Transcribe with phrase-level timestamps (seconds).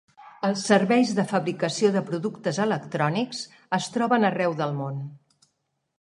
[0.47, 3.45] Els serveis de fabricació de productes electrònics
[3.81, 4.99] es troben arreu del món.